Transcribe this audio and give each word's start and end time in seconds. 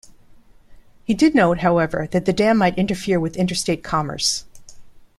He 1.03 1.13
did 1.13 1.35
note, 1.35 1.59
however, 1.59 2.07
that 2.09 2.25
the 2.25 2.33
dam 2.33 2.57
might 2.57 2.75
interfere 2.75 3.19
with 3.19 3.37
interstate 3.37 3.83
commerce. 3.83 4.45